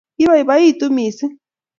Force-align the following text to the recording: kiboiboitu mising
kiboiboitu 0.17 0.85
mising 0.95 1.33